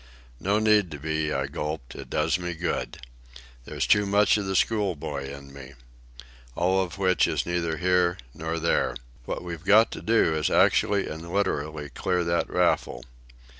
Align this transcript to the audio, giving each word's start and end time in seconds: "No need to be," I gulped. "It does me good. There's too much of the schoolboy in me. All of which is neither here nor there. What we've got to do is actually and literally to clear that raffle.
"No 0.39 0.57
need 0.57 0.89
to 0.89 0.97
be," 0.97 1.31
I 1.31 1.45
gulped. 1.45 1.93
"It 1.93 2.09
does 2.09 2.39
me 2.39 2.55
good. 2.55 2.97
There's 3.65 3.85
too 3.85 4.07
much 4.07 4.35
of 4.35 4.47
the 4.47 4.55
schoolboy 4.55 5.29
in 5.31 5.53
me. 5.53 5.73
All 6.55 6.81
of 6.81 6.97
which 6.97 7.27
is 7.27 7.45
neither 7.45 7.77
here 7.77 8.17
nor 8.33 8.57
there. 8.57 8.95
What 9.25 9.43
we've 9.43 9.63
got 9.63 9.91
to 9.91 10.01
do 10.01 10.33
is 10.35 10.49
actually 10.49 11.07
and 11.07 11.31
literally 11.31 11.83
to 11.83 11.89
clear 11.91 12.23
that 12.23 12.49
raffle. 12.49 13.03